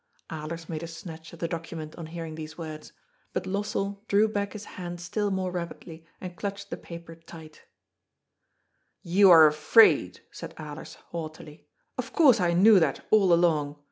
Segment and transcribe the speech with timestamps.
[0.31, 2.91] Alers made a snatch at the document on hearing these words,
[3.33, 7.65] but Lossell drew back his hand still more rapidly and clutched the paper tight"
[9.19, 11.67] You are afraid," said Alers haughtily."
[11.99, 13.75] Of course I knew that all along.